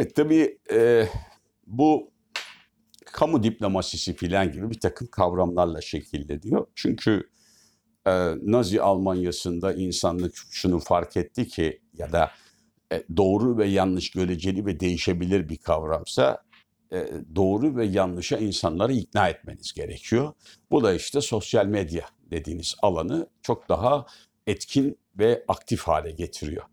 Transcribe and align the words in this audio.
Evet 0.00 0.16
tabii 0.16 0.58
e, 0.72 1.08
bu 1.66 2.10
kamu 3.12 3.42
diplomasisi 3.42 4.14
filan 4.14 4.52
gibi 4.52 4.70
bir 4.70 4.80
takım 4.80 5.06
kavramlarla 5.06 5.80
şekilleniyor. 5.80 6.66
Çünkü 6.74 7.30
e, 8.06 8.10
Nazi 8.42 8.82
Almanyası'nda 8.82 9.72
insanlık 9.72 10.34
şunu 10.50 10.78
fark 10.78 11.16
etti 11.16 11.48
ki 11.48 11.80
ya 11.94 12.12
da 12.12 12.30
e, 12.92 13.02
doğru 13.16 13.58
ve 13.58 13.66
yanlış 13.66 14.10
göreceli 14.10 14.66
ve 14.66 14.80
değişebilir 14.80 15.48
bir 15.48 15.56
kavramsa 15.56 16.42
e, 16.92 17.06
doğru 17.34 17.76
ve 17.76 17.86
yanlışa 17.86 18.36
insanları 18.36 18.92
ikna 18.92 19.28
etmeniz 19.28 19.72
gerekiyor. 19.72 20.32
Bu 20.70 20.84
da 20.84 20.94
işte 20.94 21.20
sosyal 21.20 21.66
medya 21.66 22.06
dediğiniz 22.30 22.74
alanı 22.82 23.28
çok 23.42 23.68
daha 23.68 24.06
etkin 24.46 24.98
ve 25.18 25.44
aktif 25.48 25.82
hale 25.82 26.10
getiriyor. 26.10 26.64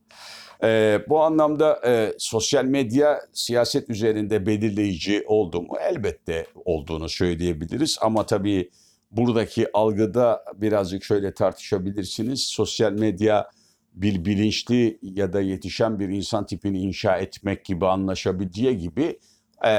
E, 0.63 0.99
bu 1.09 1.21
anlamda 1.21 1.81
e, 1.85 2.13
sosyal 2.17 2.65
medya 2.65 3.21
siyaset 3.33 3.89
üzerinde 3.89 4.45
belirleyici 4.45 5.23
oldu 5.27 5.61
mu? 5.61 5.75
Elbette 5.81 6.47
olduğunu 6.65 7.09
söyleyebiliriz 7.09 7.97
ama 8.01 8.25
tabii 8.25 8.69
buradaki 9.11 9.67
algıda 9.73 10.43
birazcık 10.55 11.03
şöyle 11.03 11.33
tartışabilirsiniz. 11.33 12.43
Sosyal 12.43 12.91
medya 12.91 13.49
bir 13.93 14.25
bilinçli 14.25 14.99
ya 15.01 15.33
da 15.33 15.41
yetişen 15.41 15.99
bir 15.99 16.09
insan 16.09 16.45
tipini 16.45 16.79
inşa 16.79 17.17
etmek 17.17 17.65
gibi 17.65 17.85
anlaşabildiği 17.85 18.77
gibi 18.77 19.19
e, 19.65 19.73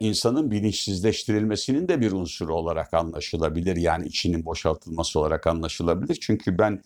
insanın 0.00 0.50
bilinçsizleştirilmesinin 0.50 1.88
de 1.88 2.00
bir 2.00 2.12
unsuru 2.12 2.54
olarak 2.54 2.94
anlaşılabilir. 2.94 3.76
Yani 3.76 4.06
içinin 4.06 4.44
boşaltılması 4.44 5.20
olarak 5.20 5.46
anlaşılabilir. 5.46 6.18
Çünkü 6.20 6.58
ben 6.58 6.82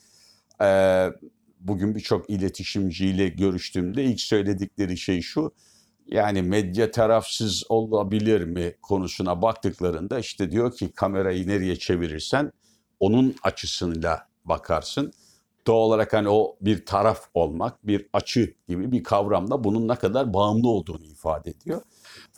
e, 0.63 0.69
bugün 1.61 1.95
birçok 1.95 2.31
iletişimciyle 2.31 3.29
görüştüğümde 3.29 4.05
ilk 4.05 4.21
söyledikleri 4.21 4.99
şey 4.99 5.21
şu. 5.21 5.53
Yani 6.07 6.43
medya 6.43 6.91
tarafsız 6.91 7.65
olabilir 7.69 8.41
mi 8.41 8.75
konusuna 8.83 9.43
baktıklarında 9.43 10.19
işte 10.19 10.51
diyor 10.51 10.77
ki 10.77 10.93
kamerayı 10.93 11.49
nereye 11.49 11.77
çevirirsen 11.77 12.53
onun 13.01 13.35
açısıyla 13.43 14.29
bakarsın. 14.45 15.13
Doğal 15.67 15.87
olarak 15.87 16.13
hani 16.13 16.29
o 16.29 16.57
bir 16.61 16.87
taraf 16.87 17.29
olmak, 17.35 17.87
bir 17.87 18.07
açı 18.13 18.55
gibi 18.69 18.93
bir 18.93 19.03
kavramda 19.03 19.65
bunun 19.65 19.89
ne 19.89 19.95
kadar 19.95 20.35
bağımlı 20.35 20.69
olduğunu 20.69 21.05
ifade 21.05 21.51
ediyor. 21.51 21.83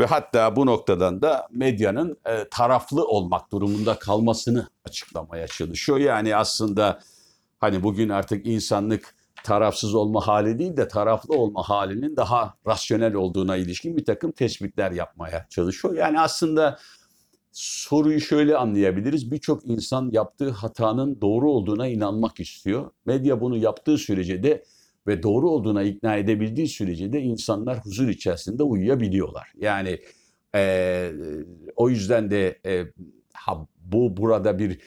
Ve 0.00 0.06
hatta 0.06 0.56
bu 0.56 0.66
noktadan 0.66 1.22
da 1.22 1.48
medyanın 1.50 2.16
e, 2.26 2.48
taraflı 2.50 3.04
olmak 3.06 3.52
durumunda 3.52 3.98
kalmasını 3.98 4.68
açıklamaya 4.84 5.46
çalışıyor. 5.46 5.98
Yani 5.98 6.36
aslında 6.36 7.00
hani 7.58 7.82
bugün 7.82 8.08
artık 8.08 8.46
insanlık 8.46 9.14
tarafsız 9.48 9.94
olma 9.94 10.26
hali 10.26 10.58
değil 10.58 10.76
de 10.76 10.88
taraflı 10.88 11.34
olma 11.34 11.62
halinin 11.62 12.16
daha 12.16 12.54
rasyonel 12.66 13.14
olduğuna 13.14 13.56
ilişkin 13.56 13.96
bir 13.96 14.04
takım 14.04 14.32
tespitler 14.32 14.90
yapmaya 14.90 15.46
çalışıyor. 15.50 15.94
Yani 15.94 16.20
aslında 16.20 16.78
soruyu 17.52 18.20
şöyle 18.20 18.56
anlayabiliriz. 18.56 19.30
Birçok 19.30 19.64
insan 19.66 20.10
yaptığı 20.12 20.50
hatanın 20.50 21.20
doğru 21.20 21.50
olduğuna 21.50 21.86
inanmak 21.86 22.40
istiyor. 22.40 22.90
Medya 23.06 23.40
bunu 23.40 23.56
yaptığı 23.56 23.98
sürece 23.98 24.42
de 24.42 24.64
ve 25.06 25.22
doğru 25.22 25.50
olduğuna 25.50 25.82
ikna 25.82 26.16
edebildiği 26.16 26.68
sürece 26.68 27.12
de 27.12 27.20
insanlar 27.20 27.84
huzur 27.84 28.08
içerisinde 28.08 28.62
uyuyabiliyorlar. 28.62 29.52
Yani 29.56 30.00
e, 30.54 31.12
o 31.76 31.90
yüzden 31.90 32.30
de 32.30 32.60
e, 32.66 32.84
ha, 33.32 33.66
bu 33.84 34.16
burada 34.16 34.58
bir 34.58 34.78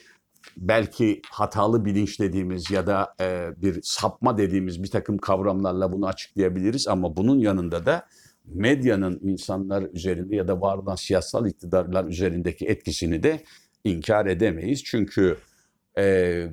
belki 0.57 1.21
hatalı 1.29 1.85
bilinç 1.85 2.19
dediğimiz 2.19 2.71
ya 2.71 2.87
da 2.87 3.15
e, 3.21 3.49
bir 3.57 3.79
sapma 3.83 4.37
dediğimiz 4.37 4.83
bir 4.83 4.91
takım 4.91 5.17
kavramlarla 5.17 5.91
bunu 5.91 6.07
açıklayabiliriz 6.07 6.87
ama 6.87 7.15
bunun 7.15 7.39
yanında 7.39 7.85
da 7.85 8.05
medyanın 8.45 9.19
insanlar 9.23 9.83
üzerinde 9.93 10.35
ya 10.35 10.47
da 10.47 10.61
var 10.61 10.77
olan 10.77 10.95
siyasal 10.95 11.47
iktidarlar 11.47 12.05
üzerindeki 12.05 12.65
etkisini 12.65 13.23
de 13.23 13.43
inkar 13.83 14.25
edemeyiz. 14.25 14.83
Çünkü 14.83 15.37
e, 15.97 16.47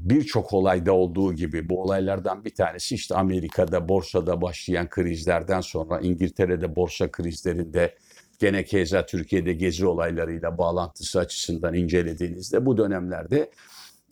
birçok 0.00 0.52
olayda 0.52 0.92
olduğu 0.92 1.34
gibi 1.34 1.68
bu 1.68 1.82
olaylardan 1.82 2.44
bir 2.44 2.54
tanesi 2.54 2.94
işte 2.94 3.14
Amerika'da 3.14 3.88
borsada 3.88 4.42
başlayan 4.42 4.88
krizlerden 4.88 5.60
sonra 5.60 6.00
İngiltere'de 6.00 6.76
borsa 6.76 7.10
krizlerinde 7.10 7.94
gene 8.40 8.64
keza 8.64 9.06
Türkiye'de 9.06 9.52
gezi 9.52 9.86
olaylarıyla 9.86 10.58
bağlantısı 10.58 11.18
açısından 11.18 11.74
incelediğinizde 11.74 12.66
bu 12.66 12.76
dönemlerde 12.76 13.50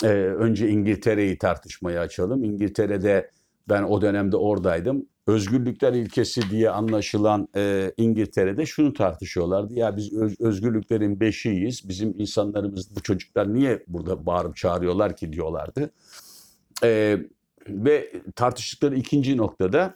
e, 0.04 0.08
önce 0.08 0.68
İngiltere'yi 0.68 1.38
tartışmaya 1.38 2.00
açalım. 2.00 2.44
İngiltere'de 2.44 3.30
ben 3.68 3.82
o 3.82 4.02
dönemde 4.02 4.36
oradaydım. 4.36 5.06
Özgürlükler 5.26 5.92
ilkesi 5.92 6.50
diye 6.50 6.70
anlaşılan 6.70 7.48
e, 7.56 7.92
İngiltere'de 7.96 8.66
şunu 8.66 8.92
tartışıyorlardı. 8.92 9.74
Ya 9.74 9.96
biz 9.96 10.12
öz, 10.12 10.40
özgürlüklerin 10.40 11.20
beşiyiz. 11.20 11.88
Bizim 11.88 12.14
insanlarımız, 12.18 12.96
bu 12.96 13.02
çocuklar 13.02 13.54
niye 13.54 13.84
burada 13.88 14.26
bağırıp 14.26 14.56
çağırıyorlar 14.56 15.16
ki 15.16 15.32
diyorlardı. 15.32 15.90
E, 16.84 17.18
ve 17.68 18.12
tartıştıkları 18.36 18.96
ikinci 18.96 19.36
noktada 19.36 19.94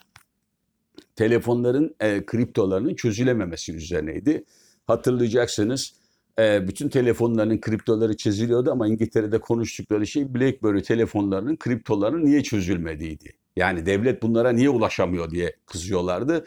telefonların 1.17 1.95
e, 2.01 2.27
kriptolarının 2.27 2.95
çözülememesi 2.95 3.73
üzerineydi. 3.73 4.45
Hatırlayacaksınız 4.87 5.93
e, 6.39 6.69
bütün 6.69 6.89
telefonların 6.89 7.61
kriptoları 7.61 8.17
çözülüyordu 8.17 8.71
ama 8.73 8.89
İngiltere'de 8.89 9.41
konuştukları 9.41 10.07
şey 10.07 10.35
BlackBerry 10.35 10.83
telefonlarının 10.83 11.57
kriptolarının 11.57 12.25
niye 12.25 12.43
çözülmediğiydi. 12.43 13.33
Yani 13.57 13.87
devlet 13.87 14.23
bunlara 14.23 14.53
niye 14.53 14.71
ulaşamıyor 14.71 15.31
diye 15.31 15.57
kızıyorlardı. 15.67 16.45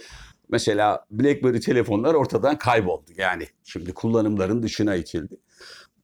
Mesela 0.49 1.05
BlackBerry 1.11 1.59
telefonlar 1.59 2.13
ortadan 2.13 2.57
kayboldu. 2.57 3.11
Yani 3.17 3.47
şimdi 3.63 3.93
kullanımların 3.93 4.63
dışına 4.63 4.95
itildi. 4.95 5.37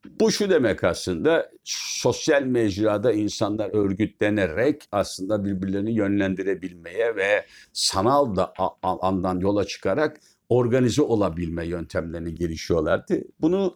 Bu 0.06 0.32
şu 0.32 0.50
demek 0.50 0.84
aslında 0.84 1.52
sosyal 1.64 2.44
mecrada 2.44 3.14
insanlar 3.14 3.70
örgütlenerek 3.74 4.84
aslında 4.92 5.46
birbirlerini 5.46 5.94
yönlendirebilmeye 5.94 7.16
ve 7.16 7.46
sanal 7.74 8.36
da 8.36 8.54
andan 8.82 9.40
yola 9.40 9.66
çıkarak 9.66 10.18
organize 10.50 11.02
olabilme 11.02 11.66
yöntemlerini 11.66 12.36
gelişiyorlardı. 12.36 13.22
Bunu 13.42 13.76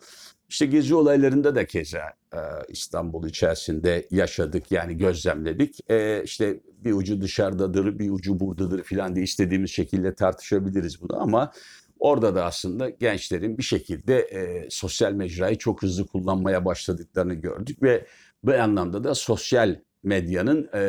işte 0.49 0.65
gezi 0.65 0.95
olaylarında 0.95 1.55
da 1.55 1.65
keza 1.67 2.13
e, 2.33 2.39
İstanbul 2.67 3.27
içerisinde 3.27 4.07
yaşadık 4.11 4.71
yani 4.71 4.97
gözlemledik. 4.97 5.91
E, 5.91 6.23
işte 6.23 6.59
bir 6.85 6.93
ucu 6.93 7.21
dışarıdadır, 7.21 7.99
bir 7.99 8.09
ucu 8.09 8.39
buradadır 8.39 8.83
filan 8.83 9.15
diye 9.15 9.23
istediğimiz 9.23 9.71
şekilde 9.71 10.15
tartışabiliriz 10.15 11.01
bunu 11.01 11.21
ama 11.21 11.51
Orada 11.99 12.35
da 12.35 12.45
aslında 12.45 12.89
gençlerin 12.89 13.57
bir 13.57 13.63
şekilde 13.63 14.19
e, 14.19 14.67
sosyal 14.69 15.11
mecrayı 15.11 15.57
çok 15.57 15.83
hızlı 15.83 16.07
kullanmaya 16.07 16.65
başladıklarını 16.65 17.33
gördük 17.33 17.83
ve 17.83 18.05
bu 18.43 18.53
anlamda 18.53 19.03
da 19.03 19.15
sosyal 19.15 19.75
medyanın 20.03 20.69
e, 20.73 20.81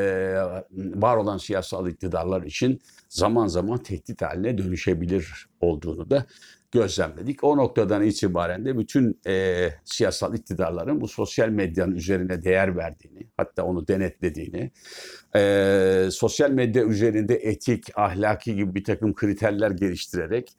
var 0.74 1.16
olan 1.16 1.38
siyasal 1.38 1.88
iktidarlar 1.88 2.42
için 2.42 2.80
zaman 3.08 3.46
zaman 3.46 3.82
tehdit 3.82 4.22
haline 4.22 4.58
dönüşebilir 4.58 5.46
olduğunu 5.60 6.10
da 6.10 6.26
gözlemledik. 6.72 7.44
O 7.44 7.56
noktadan 7.56 8.02
itibaren 8.02 8.64
de 8.64 8.78
bütün 8.78 9.20
e, 9.26 9.68
siyasal 9.84 10.34
iktidarların 10.34 11.00
bu 11.00 11.08
sosyal 11.08 11.48
medyanın 11.48 11.94
üzerine 11.94 12.44
değer 12.44 12.76
verdiğini, 12.76 13.26
hatta 13.36 13.62
onu 13.62 13.88
denetlediğini, 13.88 14.70
e, 15.36 16.08
sosyal 16.10 16.50
medya 16.50 16.84
üzerinde 16.84 17.34
etik, 17.34 17.98
ahlaki 17.98 18.54
gibi 18.54 18.74
bir 18.74 18.84
takım 18.84 19.14
kriterler 19.14 19.70
geliştirerek 19.70 20.52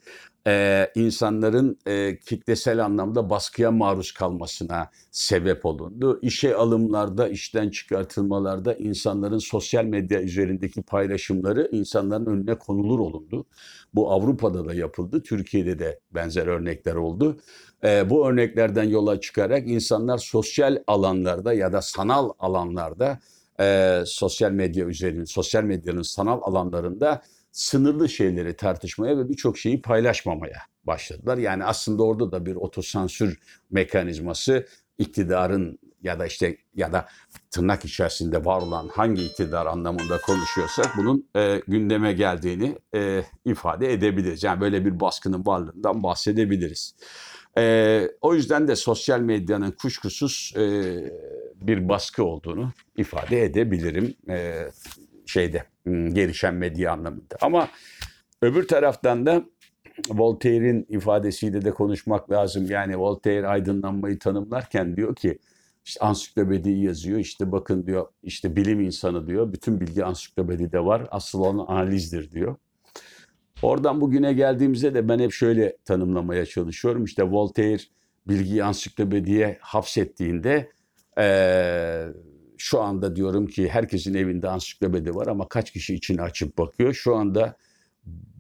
e, 0.47 0.87
insanların 0.95 1.79
e, 1.87 2.19
kitlesel 2.19 2.85
anlamda 2.85 3.29
baskıya 3.29 3.71
maruz 3.71 4.11
kalmasına 4.11 4.89
sebep 5.11 5.65
olundu. 5.65 6.19
İşe 6.21 6.55
alımlarda, 6.55 7.27
işten 7.27 7.69
çıkartılmalarda 7.69 8.73
insanların 8.73 9.37
sosyal 9.37 9.83
medya 9.83 10.21
üzerindeki 10.21 10.81
paylaşımları 10.81 11.69
insanların 11.71 12.25
önüne 12.25 12.55
konulur 12.55 12.99
olundu. 12.99 13.45
Bu 13.93 14.11
Avrupa'da 14.11 14.65
da 14.65 14.73
yapıldı, 14.73 15.23
Türkiye'de 15.23 15.79
de 15.79 15.99
benzer 16.11 16.47
örnekler 16.47 16.95
oldu. 16.95 17.37
E, 17.83 18.09
bu 18.09 18.27
örneklerden 18.27 18.89
yola 18.89 19.21
çıkarak 19.21 19.67
insanlar 19.67 20.17
sosyal 20.17 20.77
alanlarda 20.87 21.53
ya 21.53 21.73
da 21.73 21.81
sanal 21.81 22.29
alanlarda 22.39 23.19
e, 23.59 23.99
sosyal 24.05 24.51
medya 24.51 24.85
üzerinde, 24.85 25.25
sosyal 25.25 25.63
medyanın 25.63 26.01
sanal 26.01 26.41
alanlarında 26.41 27.21
sınırlı 27.57 28.09
şeyleri 28.09 28.55
tartışmaya 28.55 29.17
ve 29.17 29.29
birçok 29.29 29.57
şeyi 29.57 29.81
paylaşmamaya 29.81 30.59
başladılar. 30.83 31.37
Yani 31.37 31.63
aslında 31.63 32.03
orada 32.03 32.31
da 32.31 32.45
bir 32.45 32.55
otosansür 32.55 33.39
mekanizması 33.71 34.67
iktidarın 34.97 35.79
ya 36.03 36.19
da 36.19 36.25
işte 36.25 36.57
ya 36.75 36.93
da 36.93 37.07
tırnak 37.51 37.85
içerisinde 37.85 38.45
var 38.45 38.61
olan 38.61 38.87
hangi 38.87 39.25
iktidar 39.25 39.65
anlamında 39.65 40.17
konuşuyorsak 40.21 40.93
bunun 40.97 41.29
e, 41.35 41.61
gündeme 41.67 42.13
geldiğini 42.13 42.77
e, 42.95 43.23
ifade 43.45 43.93
edebiliriz. 43.93 44.43
Yani 44.43 44.61
böyle 44.61 44.85
bir 44.85 44.99
baskının 44.99 45.45
varlığından 45.45 46.03
bahsedebiliriz. 46.03 46.95
E, 47.57 48.07
o 48.21 48.33
yüzden 48.33 48.67
de 48.67 48.75
sosyal 48.75 49.19
medyanın 49.19 49.71
kuşkusuz 49.71 50.53
e, 50.57 50.61
bir 51.55 51.89
baskı 51.89 52.23
olduğunu 52.23 52.71
ifade 52.97 53.43
edebilirim 53.43 54.13
e, 54.29 54.67
şeyde 55.25 55.65
gelişen 56.13 56.55
medya 56.55 56.91
anlamında. 56.91 57.35
Ama 57.41 57.69
öbür 58.41 58.67
taraftan 58.67 59.25
da 59.25 59.43
Voltaire'in 60.09 60.85
ifadesiyle 60.89 61.61
de 61.65 61.71
konuşmak 61.71 62.31
lazım. 62.31 62.65
Yani 62.69 62.97
Voltaire 62.97 63.47
aydınlanmayı 63.47 64.19
tanımlarken 64.19 64.95
diyor 64.95 65.15
ki 65.15 65.39
işte 65.85 66.05
ansiklopediyi 66.05 66.83
yazıyor. 66.83 67.19
İşte 67.19 67.51
bakın 67.51 67.87
diyor 67.87 68.07
işte 68.23 68.55
bilim 68.55 68.81
insanı 68.81 69.27
diyor. 69.27 69.53
Bütün 69.53 69.81
bilgi 69.81 70.05
ansiklopedide 70.05 70.85
var. 70.85 71.07
Asıl 71.11 71.39
olan 71.39 71.65
analizdir 71.67 72.31
diyor. 72.31 72.55
Oradan 73.61 74.01
bugüne 74.01 74.33
geldiğimizde 74.33 74.93
de 74.93 75.09
ben 75.09 75.19
hep 75.19 75.31
şöyle 75.31 75.77
tanımlamaya 75.85 76.45
çalışıyorum. 76.45 77.03
İşte 77.05 77.23
Voltaire 77.23 77.83
bilgiyi 78.27 78.63
ansiklopediye 78.63 79.57
hapsettiğinde 79.61 80.69
eee, 81.17 82.07
şu 82.57 82.81
anda 82.81 83.15
diyorum 83.15 83.47
ki 83.47 83.69
herkesin 83.69 84.13
evinde 84.13 84.49
ansiklopedi 84.49 85.15
var 85.15 85.27
ama 85.27 85.47
kaç 85.47 85.71
kişi 85.71 85.95
içini 85.95 86.21
açıp 86.21 86.57
bakıyor. 86.57 86.93
Şu 86.93 87.15
anda 87.15 87.57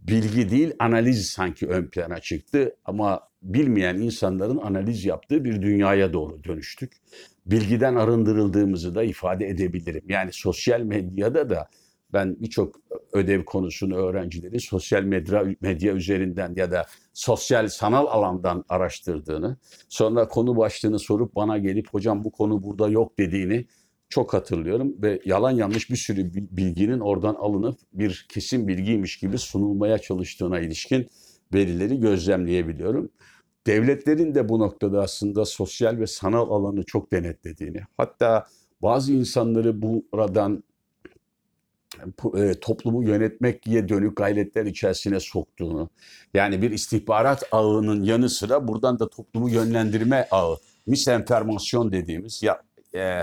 bilgi 0.07 0.49
değil 0.49 0.73
analiz 0.79 1.29
sanki 1.29 1.67
ön 1.67 1.87
plana 1.87 2.19
çıktı 2.19 2.75
ama 2.85 3.19
bilmeyen 3.41 3.97
insanların 3.97 4.57
analiz 4.57 5.05
yaptığı 5.05 5.45
bir 5.45 5.61
dünyaya 5.61 6.13
doğru 6.13 6.43
dönüştük. 6.43 6.93
Bilgiden 7.45 7.95
arındırıldığımızı 7.95 8.95
da 8.95 9.03
ifade 9.03 9.47
edebilirim. 9.47 10.03
Yani 10.09 10.29
sosyal 10.33 10.81
medyada 10.81 11.49
da 11.49 11.69
ben 12.13 12.35
birçok 12.39 12.75
ödev 13.13 13.45
konusunu 13.45 13.95
öğrencileri 13.95 14.59
sosyal 14.59 15.03
medya, 15.03 15.45
medya 15.61 15.93
üzerinden 15.93 16.53
ya 16.55 16.71
da 16.71 16.85
sosyal 17.13 17.67
sanal 17.67 18.05
alandan 18.07 18.65
araştırdığını, 18.69 19.57
sonra 19.89 20.27
konu 20.27 20.57
başlığını 20.57 20.99
sorup 20.99 21.35
bana 21.35 21.57
gelip 21.57 21.93
hocam 21.93 22.23
bu 22.23 22.31
konu 22.31 22.63
burada 22.63 22.89
yok 22.89 23.19
dediğini 23.19 23.65
çok 24.09 24.33
hatırlıyorum 24.33 24.95
ve 25.01 25.21
yalan 25.25 25.51
yanlış 25.51 25.89
bir 25.89 25.95
sürü 25.95 26.33
bi- 26.33 26.47
bilginin 26.51 26.99
oradan 26.99 27.35
alınıp 27.35 27.79
bir 27.93 28.25
kesin 28.29 28.67
bilgiymiş 28.67 29.19
gibi 29.19 29.37
sunulmaya 29.37 29.97
çalıştığına 29.97 30.59
ilişkin 30.59 31.07
verileri 31.53 31.99
gözlemleyebiliyorum. 31.99 33.09
Devletlerin 33.67 34.35
de 34.35 34.49
bu 34.49 34.59
noktada 34.59 35.01
aslında 35.01 35.45
sosyal 35.45 35.99
ve 35.99 36.07
sanal 36.07 36.51
alanı 36.51 36.83
çok 36.83 37.11
denetlediğini, 37.11 37.81
hatta 37.97 38.47
bazı 38.81 39.13
insanları 39.13 39.81
buradan 39.81 40.63
e, 42.37 42.53
toplumu 42.61 43.03
yönetmekye 43.03 43.89
dönük 43.89 44.17
gayretler 44.17 44.65
içerisine 44.65 45.19
soktuğunu, 45.19 45.89
yani 46.33 46.61
bir 46.61 46.71
istihbarat 46.71 47.43
ağının 47.51 48.03
yanı 48.03 48.29
sıra 48.29 48.67
buradan 48.67 48.99
da 48.99 49.09
toplumu 49.09 49.49
yönlendirme 49.49 50.27
ağı, 50.31 50.57
misenformasyon 50.85 51.91
dediğimiz 51.91 52.43
ya 52.43 52.61
e, 52.95 53.21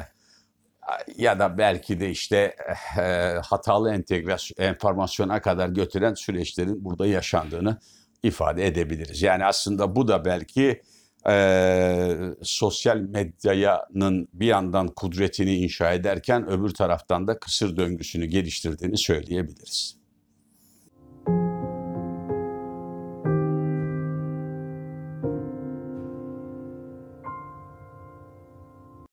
ya 1.16 1.38
da 1.38 1.58
belki 1.58 2.00
de 2.00 2.10
işte 2.10 2.56
e, 2.98 3.02
hatalı 3.44 3.94
entegrasyon, 3.94 4.66
enformasyona 4.66 5.40
kadar 5.42 5.68
götüren 5.68 6.14
süreçlerin 6.14 6.84
burada 6.84 7.06
yaşandığını 7.06 7.78
ifade 8.22 8.66
edebiliriz. 8.66 9.22
Yani 9.22 9.44
aslında 9.44 9.96
bu 9.96 10.08
da 10.08 10.24
belki 10.24 10.82
e, 11.28 12.16
sosyal 12.42 12.96
medyanın 12.96 14.28
bir 14.32 14.46
yandan 14.46 14.88
kudretini 14.88 15.54
inşa 15.56 15.92
ederken 15.92 16.50
öbür 16.50 16.70
taraftan 16.70 17.26
da 17.26 17.38
kısır 17.38 17.76
döngüsünü 17.76 18.26
geliştirdiğini 18.26 18.98
söyleyebiliriz. 18.98 20.03